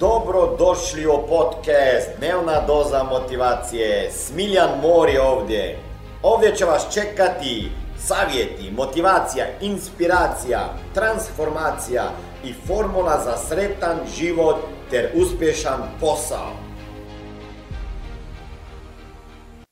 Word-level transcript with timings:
Dobro 0.00 0.56
došli 0.58 1.06
u 1.06 1.26
podcast 1.28 2.18
Dnevna 2.18 2.66
doza 2.66 3.02
motivacije. 3.02 4.10
Smiljan 4.10 4.70
Mor 4.82 5.08
je 5.08 5.20
ovdje. 5.22 5.78
Ovdje 6.22 6.56
će 6.56 6.64
vas 6.64 6.94
čekati 6.94 7.68
savjeti, 7.98 8.70
motivacija, 8.76 9.44
inspiracija, 9.60 10.60
transformacija 10.94 12.02
i 12.44 12.52
formula 12.52 13.20
za 13.24 13.36
sretan 13.36 13.98
život 14.18 14.56
ter 14.90 15.10
uspješan 15.14 15.80
posao. 16.00 16.50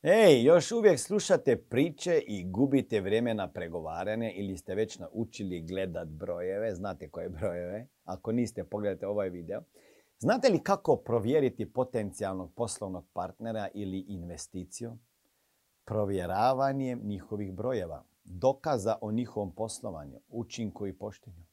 Ej, 0.02 0.44
još 0.44 0.72
uvijek 0.72 0.98
slušate 0.98 1.56
priče 1.56 2.18
i 2.26 2.44
gubite 2.44 3.00
vrijeme 3.00 3.34
na 3.34 3.48
pregovaranje 3.52 4.32
ili 4.36 4.56
ste 4.56 4.74
već 4.74 4.98
naučili 4.98 5.60
gledat 5.60 6.08
brojeve, 6.08 6.74
znate 6.74 7.08
koje 7.08 7.28
brojeve, 7.28 7.86
ako 8.04 8.32
niste 8.32 8.64
pogledajte 8.64 9.06
ovaj 9.06 9.28
video. 9.28 9.60
Znate 10.20 10.48
li 10.48 10.62
kako 10.62 10.96
provjeriti 10.96 11.72
potencijalnog 11.72 12.54
poslovnog 12.54 13.06
partnera 13.12 13.68
ili 13.74 13.98
investiciju? 14.08 14.98
Provjeravanjem 15.84 17.00
njihovih 17.04 17.52
brojeva, 17.52 18.04
dokaza 18.24 18.96
o 19.00 19.12
njihovom 19.12 19.54
poslovanju, 19.54 20.20
učinku 20.28 20.86
i 20.86 20.98
poštenju. 20.98 21.44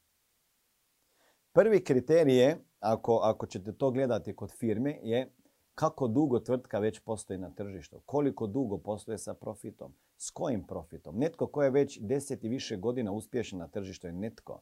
Prvi 1.52 1.84
kriterij 1.84 2.38
je, 2.38 2.66
ako, 2.80 3.20
ako 3.23 3.46
ćete 3.46 3.73
to 3.73 3.92
gledati 3.92 4.36
kod 4.36 4.52
firme, 4.52 5.00
je 5.04 5.32
kako 5.76 6.08
dugo 6.08 6.40
tvrtka 6.40 6.80
već 6.80 7.00
postoji 7.00 7.40
na 7.40 7.50
tržištu, 7.50 8.02
koliko 8.06 8.48
dugo 8.48 8.78
postoje 8.78 9.18
sa 9.18 9.34
profitom, 9.34 9.94
s 10.18 10.32
kojim 10.32 10.68
profitom. 10.68 11.18
Netko 11.18 11.48
ko 11.48 11.64
je 11.64 11.70
već 11.70 12.00
deset 12.02 12.44
i 12.44 12.50
više 12.50 12.78
godina 12.78 13.12
uspješan 13.12 13.59
na 13.59 13.68
tržištu 13.68 14.08
je 14.08 14.14
netko 14.14 14.62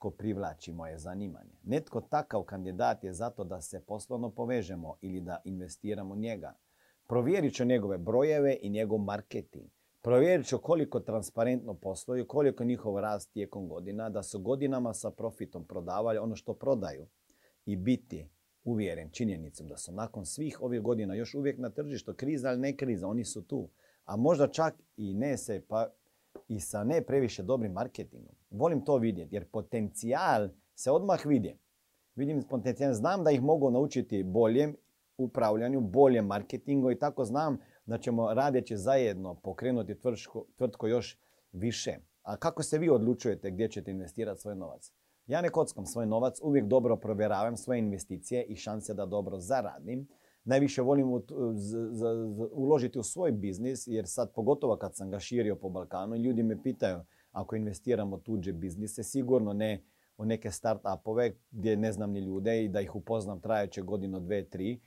tko 0.00 0.10
privlači 0.10 0.72
moje 0.72 0.98
zanimanje. 0.98 1.58
Netko 1.62 2.00
takav 2.00 2.42
kandidat 2.42 3.04
je 3.04 3.12
zato 3.12 3.44
da 3.44 3.60
se 3.60 3.80
poslovno 3.80 4.30
povežemo 4.30 4.96
ili 5.00 5.20
da 5.20 5.40
investiramo 5.44 6.16
njega. 6.16 6.54
Provjerit 7.08 7.54
ću 7.54 7.64
njegove 7.64 7.98
brojeve 7.98 8.58
i 8.62 8.70
njegov 8.70 8.98
marketing. 8.98 9.70
Provjerit 10.02 10.46
ću 10.46 10.58
koliko 10.58 11.00
transparentno 11.00 11.74
posluju, 11.74 12.26
koliko 12.26 12.64
njihov 12.64 13.00
rast 13.00 13.32
tijekom 13.32 13.68
godina, 13.68 14.10
da 14.10 14.22
su 14.22 14.40
godinama 14.40 14.94
sa 14.94 15.10
profitom 15.10 15.66
prodavali 15.66 16.18
ono 16.18 16.36
što 16.36 16.54
prodaju 16.54 17.06
i 17.66 17.76
biti 17.76 18.28
uvjeren 18.64 19.10
činjenicom 19.10 19.68
da 19.68 19.76
su 19.76 19.92
nakon 19.92 20.26
svih 20.26 20.62
ovih 20.62 20.80
godina 20.80 21.14
još 21.14 21.34
uvijek 21.34 21.58
na 21.58 21.70
tržištu, 21.70 22.14
kriza 22.14 22.52
ili 22.52 22.60
ne 22.60 22.76
kriza, 22.76 23.08
oni 23.08 23.24
su 23.24 23.42
tu. 23.42 23.68
A 24.04 24.16
možda 24.16 24.48
čak 24.48 24.74
i 24.96 25.14
ne 25.14 25.36
se, 25.36 25.62
pa 25.68 25.90
i 26.48 26.60
sa 26.60 26.84
ne 26.84 27.02
previše 27.02 27.42
dobrim 27.42 27.72
marketingom. 27.72 28.39
Volim 28.50 28.84
to 28.84 28.96
vidjeti 28.96 29.34
jer 29.34 29.44
potencijal 29.44 30.48
se 30.74 30.90
odmah 30.90 31.26
vidi. 31.26 31.58
Vidim 32.14 32.42
potencijal, 32.42 32.92
znam 32.92 33.24
da 33.24 33.30
ih 33.30 33.42
mogu 33.42 33.70
naučiti 33.70 34.22
boljem 34.22 34.76
upravljanju, 35.18 35.80
boljem 35.80 36.26
marketingu 36.26 36.90
i 36.90 36.98
tako 36.98 37.24
znam 37.24 37.58
da 37.86 37.98
ćemo 37.98 38.34
radeći 38.34 38.76
zajedno 38.76 39.34
pokrenuti 39.34 39.96
tvrtku 40.56 40.88
još 40.88 41.18
više. 41.52 41.96
A 42.22 42.36
kako 42.36 42.62
se 42.62 42.78
vi 42.78 42.90
odlučujete 42.90 43.50
gdje 43.50 43.68
ćete 43.68 43.90
investirati 43.90 44.40
svoj 44.40 44.56
novac? 44.56 44.92
Ja 45.26 45.40
ne 45.40 45.48
kockam 45.48 45.86
svoj 45.86 46.06
novac, 46.06 46.38
uvijek 46.42 46.66
dobro 46.66 46.96
provjeravam 46.96 47.56
svoje 47.56 47.78
investicije 47.78 48.44
i 48.44 48.56
šanse 48.56 48.94
da 48.94 49.06
dobro 49.06 49.38
zaradim. 49.38 50.08
Najviše 50.44 50.82
volim 50.82 51.22
uložiti 52.52 52.98
u 52.98 53.02
svoj 53.02 53.32
biznis 53.32 53.86
jer 53.86 54.04
sad 54.08 54.32
pogotovo 54.34 54.76
kad 54.76 54.96
sam 54.96 55.10
ga 55.10 55.18
širio 55.18 55.56
po 55.56 55.68
Balkanu 55.68 56.16
ljudi 56.16 56.42
me 56.42 56.62
pitaju 56.62 57.00
ako 57.32 57.56
investiramo 57.56 58.18
tuđe 58.18 58.52
biznise, 58.52 59.02
sigurno 59.02 59.52
ne 59.52 59.82
u 60.20 60.24
neke 60.24 60.50
start-upove 60.50 61.32
gdje 61.50 61.76
ne 61.76 61.92
znam 61.92 62.10
ni 62.10 62.20
ljude 62.20 62.64
i 62.64 62.68
da 62.68 62.80
ih 62.80 62.96
upoznam 62.96 63.40
trajeće 63.40 63.82
godinu, 63.82 64.20
dve, 64.20 64.44
tri. 64.44 64.72
E, 64.72 64.78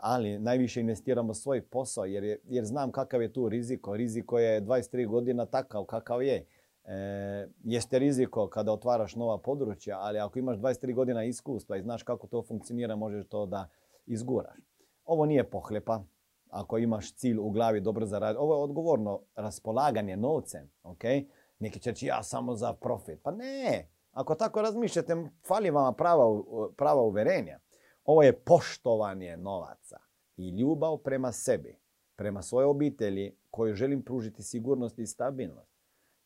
ali 0.00 0.38
najviše 0.38 0.80
investiramo 0.80 1.34
svoj 1.34 1.62
posao 1.62 2.04
jer, 2.04 2.38
jer 2.44 2.64
znam 2.64 2.92
kakav 2.92 3.22
je 3.22 3.32
tu 3.32 3.48
riziko. 3.48 3.96
Riziko 3.96 4.38
je 4.38 4.62
23 4.62 5.06
godina 5.06 5.46
takav 5.46 5.84
kakav 5.84 6.22
je. 6.22 6.46
E, 6.84 7.48
jeste 7.64 7.98
riziko 7.98 8.48
kada 8.48 8.72
otvaraš 8.72 9.16
nova 9.16 9.38
područja, 9.38 9.98
ali 10.00 10.18
ako 10.18 10.38
imaš 10.38 10.58
23 10.58 10.94
godina 10.94 11.24
iskustva 11.24 11.76
i 11.76 11.82
znaš 11.82 12.02
kako 12.02 12.26
to 12.26 12.42
funkcionira, 12.42 12.96
možeš 12.96 13.26
to 13.26 13.46
da 13.46 13.68
izguraš. 14.06 14.58
Ovo 15.04 15.26
nije 15.26 15.50
pohlepa. 15.50 16.04
Ako 16.48 16.78
imaš 16.78 17.14
cilj 17.14 17.38
u 17.38 17.50
glavi 17.50 17.80
dobro 17.80 18.06
zaraditi. 18.06 18.38
Ovo 18.40 18.54
je 18.54 18.62
odgovorno 18.62 19.20
raspolaganje 19.34 20.16
novcem. 20.16 20.70
Okay? 20.82 21.26
Neki 21.62 21.80
će 21.80 21.90
reći 21.90 22.06
ja 22.06 22.22
samo 22.22 22.54
za 22.56 22.72
profit. 22.72 23.20
Pa 23.22 23.30
ne. 23.30 23.88
Ako 24.12 24.34
tako 24.34 24.62
razmišljate, 24.62 25.16
fali 25.46 25.70
vama 25.70 25.92
prava, 25.92 26.42
prava 26.76 27.02
uverenja. 27.02 27.58
Ovo 28.04 28.22
je 28.22 28.38
poštovanje 28.38 29.36
novaca 29.36 29.98
i 30.36 30.48
ljubav 30.48 30.96
prema 30.98 31.32
sebi, 31.32 31.78
prema 32.16 32.42
svojoj 32.42 32.66
obitelji 32.66 33.36
koju 33.50 33.74
želim 33.74 34.02
pružiti 34.02 34.42
sigurnost 34.42 34.98
i 34.98 35.06
stabilnost. 35.06 35.72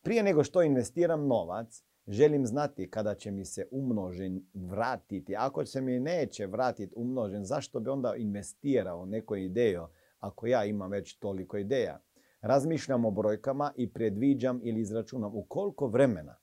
Prije 0.02 0.22
nego 0.22 0.44
što 0.44 0.62
investiram 0.62 1.26
novac, 1.26 1.84
želim 2.06 2.46
znati 2.46 2.90
kada 2.90 3.14
će 3.14 3.30
mi 3.30 3.44
se 3.44 3.68
umnožen 3.70 4.46
vratiti. 4.54 5.36
Ako 5.36 5.66
se 5.66 5.80
mi 5.80 6.00
neće 6.00 6.46
vratiti 6.46 6.94
umnožen, 6.96 7.44
zašto 7.44 7.80
bi 7.80 7.90
onda 7.90 8.14
investirao 8.16 9.06
neku 9.06 9.36
ideju 9.36 9.86
ako 10.18 10.46
ja 10.46 10.64
imam 10.64 10.90
već 10.90 11.18
toliko 11.18 11.56
ideja? 11.56 12.00
Razmišljam 12.46 13.04
o 13.04 13.10
brojkama 13.10 13.72
i 13.76 13.92
predviđam 13.92 14.60
ili 14.62 14.80
izračunam 14.80 15.34
u 15.34 15.44
koliko 15.48 15.86
vremena 15.86 16.36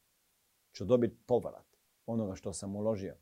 ću 0.72 0.86
dobiti 0.86 1.18
povrat 1.26 1.66
onoga 2.06 2.36
što 2.36 2.54
sam 2.54 2.76
uložio. 2.76 3.16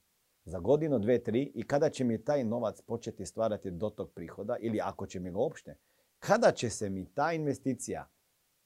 Za 0.45 0.59
godinu, 0.59 0.99
dve, 0.99 1.23
tri 1.23 1.51
i 1.55 1.63
kada 1.63 1.89
će 1.89 2.03
mi 2.03 2.23
taj 2.23 2.43
novac 2.43 2.81
početi 2.81 3.25
stvarati 3.25 3.71
do 3.71 3.89
tog 3.89 4.11
prihoda 4.11 4.57
ili 4.59 4.79
ako 4.83 5.05
će 5.07 5.19
mi 5.19 5.31
ga 5.31 5.37
uopšte, 5.37 5.77
kada 6.19 6.51
će 6.51 6.69
se 6.69 6.89
mi 6.89 7.05
ta 7.13 7.33
investicija 7.33 8.09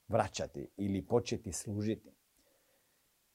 vraćati 0.08 0.68
ili 0.76 1.06
početi 1.06 1.52
služiti. 1.52 2.10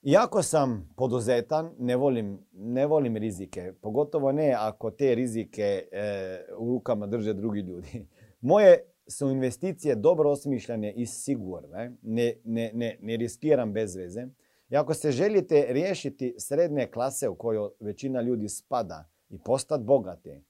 Iako 0.01 0.43
sam 0.43 0.93
poduzetan, 0.97 1.75
ne 1.79 1.95
volim, 1.95 2.45
ne 2.51 2.87
volim 2.87 3.17
rizike. 3.17 3.73
Pogotovo 3.81 4.31
ne 4.31 4.55
ako 4.59 4.91
te 4.91 5.15
rizike 5.15 5.87
e, 5.91 6.45
u 6.57 6.67
rukama 6.67 7.07
drže 7.07 7.33
drugi 7.33 7.59
ljudi. 7.59 8.07
Moje 8.51 8.91
su 9.11 9.29
investicije 9.29 9.95
dobro 9.95 10.31
osmišljene 10.31 10.93
i 10.93 11.05
sigurne. 11.05 11.97
Ne, 12.01 12.33
ne, 12.43 12.71
ne, 12.73 12.97
ne 13.01 13.17
riskiram 13.17 13.73
bez 13.73 13.95
veze. 13.95 14.27
I 14.69 14.75
ako 14.75 14.93
se 14.93 15.11
želite 15.11 15.65
riješiti 15.69 16.35
srednje 16.37 16.87
klase 16.87 17.29
u 17.29 17.35
kojoj 17.35 17.69
većina 17.79 18.21
ljudi 18.21 18.49
spada 18.49 19.09
i 19.29 19.37
postati 19.37 19.83
bogati, 19.83 20.41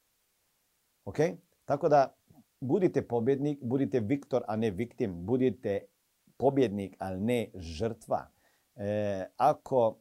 Ok? 1.05 1.17
Tako 1.65 1.89
da 1.89 2.15
budite 2.63 3.01
pobjednik, 3.07 3.59
budite 3.63 3.99
viktor, 3.99 4.43
a 4.47 4.55
ne 4.55 4.71
viktim. 4.71 5.25
Budite 5.25 5.79
pobjednik, 6.37 6.95
ali 6.99 7.19
ne 7.19 7.51
žrtva. 7.55 8.27
E, 8.75 9.25
ako, 9.37 9.97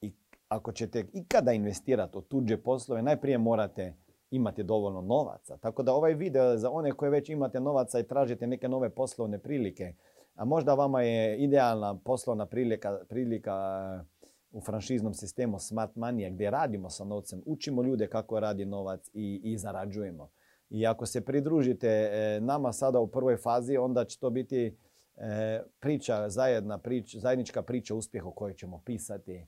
i, 0.00 0.12
ako 0.48 0.72
ćete 0.72 1.04
ikada 1.12 1.52
investirati 1.52 2.18
u 2.18 2.20
tuđe 2.20 2.56
poslove, 2.56 3.02
najprije 3.02 3.38
morate 3.38 3.94
imati 4.30 4.62
dovoljno 4.62 5.00
novaca. 5.00 5.56
Tako 5.56 5.82
da 5.82 5.94
ovaj 5.94 6.14
video 6.14 6.56
za 6.56 6.70
one 6.70 6.92
koje 6.92 7.10
već 7.10 7.28
imate 7.28 7.60
novaca 7.60 8.00
i 8.00 8.06
tražite 8.06 8.46
neke 8.46 8.68
nove 8.68 8.90
poslovne 8.90 9.38
prilike, 9.38 9.94
a 10.34 10.44
možda 10.44 10.74
vama 10.74 11.02
je 11.02 11.38
idealna 11.38 11.98
poslovna 12.04 12.46
prilika, 12.46 12.98
prilika 13.08 13.54
e, 14.00 14.04
u 14.52 14.60
franšiznom 14.60 15.14
sistemu 15.14 15.58
Smart 15.58 15.94
Money 15.94 16.34
gdje 16.34 16.50
radimo 16.50 16.90
sa 16.90 17.04
novcem, 17.04 17.42
učimo 17.46 17.82
ljude 17.82 18.06
kako 18.08 18.40
radi 18.40 18.64
novac 18.64 19.10
i, 19.12 19.40
i 19.44 19.58
zarađujemo. 19.58 20.30
I 20.72 20.86
ako 20.86 21.06
se 21.06 21.20
pridružite 21.20 21.88
e, 21.88 22.40
nama 22.40 22.72
sada 22.72 23.00
u 23.00 23.06
prvoj 23.06 23.36
fazi, 23.36 23.76
onda 23.76 24.04
će 24.04 24.18
to 24.18 24.30
biti 24.30 24.76
e, 25.16 25.62
priča, 25.80 26.28
zajedna 26.28 26.78
priča, 26.78 27.18
zajednička 27.18 27.62
priča 27.62 27.94
uspjeha 27.94 28.28
o 28.28 28.32
kojoj 28.32 28.54
ćemo 28.54 28.82
pisati 28.84 29.46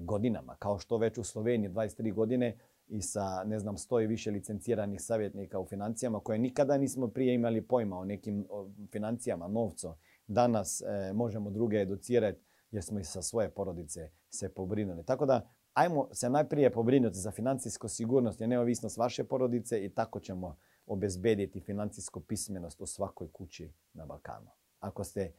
godinama. 0.00 0.56
Kao 0.58 0.78
što 0.78 0.98
već 0.98 1.18
u 1.18 1.24
Sloveniji 1.24 1.70
23 1.70 2.14
godine 2.14 2.56
i 2.88 3.02
sa, 3.02 3.44
ne 3.44 3.58
znam, 3.58 3.76
sto 3.76 4.00
i 4.00 4.06
više 4.06 4.30
licenciranih 4.30 5.00
savjetnika 5.02 5.58
u 5.58 5.66
financijama 5.66 6.20
koje 6.20 6.38
nikada 6.38 6.78
nismo 6.78 7.08
prije 7.08 7.34
imali 7.34 7.62
pojma 7.62 7.98
o 7.98 8.04
nekim 8.04 8.46
financijama, 8.92 9.48
novcu. 9.48 9.94
Danas 10.26 10.82
e, 10.82 11.12
možemo 11.12 11.50
druge 11.50 11.76
educirati 11.76 12.40
jer 12.70 12.82
smo 12.82 13.00
i 13.00 13.04
sa 13.04 13.22
svoje 13.22 13.50
porodice 13.50 14.10
se 14.30 14.48
pobrinuli. 14.48 15.04
Tako 15.04 15.26
da, 15.26 15.50
ajmo 15.74 16.08
se 16.12 16.30
najprije 16.30 16.72
pobrinuti 16.72 17.18
za 17.18 17.30
financijsku 17.30 17.88
sigurnost 17.88 18.40
i 18.40 18.46
neovisnost 18.46 18.96
vaše 18.96 19.24
porodice 19.24 19.84
i 19.84 19.88
tako 19.88 20.20
ćemo 20.20 20.56
obezbediti 20.86 21.60
financijsku 21.60 22.20
pismenost 22.20 22.80
u 22.80 22.86
svakoj 22.86 23.32
kući 23.32 23.72
na 23.92 24.06
Balkanu. 24.06 24.50
Ako 24.80 25.04
ste 25.04 25.32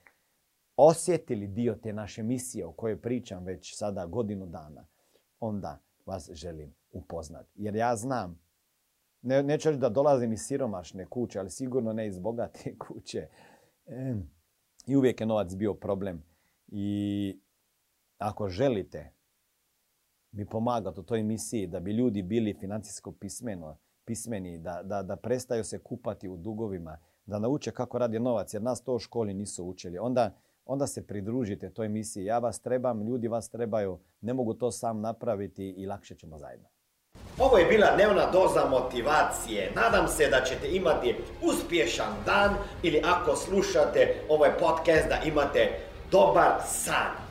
osjetili 0.75 1.48
dio 1.48 1.75
te 1.75 1.94
naše 1.94 2.24
misije 2.24 2.66
o 2.66 2.72
kojoj 2.72 3.01
pričam 3.01 3.44
već 3.44 3.78
sada 3.78 4.06
godinu 4.06 4.45
dana, 4.45 4.88
onda 5.39 5.80
vas 6.06 6.30
želim 6.33 6.74
upoznati. 6.92 7.50
Jer 7.56 7.75
ja 7.75 7.95
znam, 7.95 8.39
ne, 9.22 9.44
neću 9.44 9.72
da 9.72 9.89
dolazim 9.89 10.33
iz 10.33 10.39
siromašne 10.39 11.06
kuće, 11.06 11.39
ali 11.39 11.50
sigurno 11.50 11.94
ne 11.94 12.07
iz 12.07 12.19
bogate 12.19 12.75
kuće. 12.88 13.28
I 14.88 14.95
uvijek 14.95 15.22
je 15.22 15.28
novac 15.28 15.56
bio 15.56 15.74
problem. 15.74 16.24
I 16.68 17.39
ako 18.18 18.50
želite 18.50 19.13
mi 20.31 20.45
pomagati 20.45 21.00
u 21.00 21.04
toj 21.04 21.24
misiji 21.24 21.68
da 21.68 21.80
bi 21.80 21.92
ljudi 21.92 22.22
bili 22.22 22.54
financijsko 22.54 23.12
pismeno, 23.12 23.78
pismeni, 24.06 24.57
da, 24.57 24.81
da, 24.83 25.04
da 25.04 25.16
prestaju 25.16 25.63
se 25.63 25.80
kupati 25.80 26.30
u 26.30 26.38
dugovima, 26.38 26.98
da 27.25 27.39
nauče 27.39 27.72
kako 27.72 27.98
radi 27.98 28.19
novac, 28.19 28.54
jer 28.54 28.62
nas 28.62 28.83
to 28.83 28.95
u 28.95 29.00
školi 29.00 29.33
nisu 29.33 29.66
učili. 29.66 29.98
Onda 29.98 30.31
onda 30.66 30.88
se 30.88 31.07
pridružite 31.07 31.69
toj 31.69 31.89
misiji. 31.89 32.25
Ja 32.25 32.39
vas 32.39 32.60
trebam, 32.60 33.01
ljudi 33.01 33.28
vas 33.28 33.50
trebaju, 33.50 34.00
ne 34.22 34.33
mogu 34.33 34.54
to 34.54 34.72
sam 34.72 35.01
napraviti 35.01 35.69
i 35.78 35.86
lakše 35.86 36.16
ćemo 36.16 36.38
zajedno. 36.38 36.68
Ovo 37.39 37.57
je 37.57 37.66
bila 37.66 37.95
dnevna 37.95 38.31
doza 38.31 38.66
motivacije. 38.69 39.72
Nadam 39.75 40.07
se 40.07 40.30
da 40.30 40.42
ćete 40.45 40.75
imati 40.75 41.16
uspješan 41.42 42.13
dan 42.25 42.56
ili 42.83 43.01
ako 43.06 43.36
slušate 43.36 44.16
ovaj 44.30 44.51
podcast 44.60 45.10
da 45.10 45.18
imate 45.25 45.69
dobar 46.12 46.62
san. 46.66 47.31